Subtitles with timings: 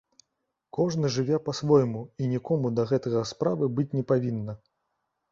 [0.75, 4.57] Кожны жыве па-свойму, і нікому да гэтага справы быць не павінна.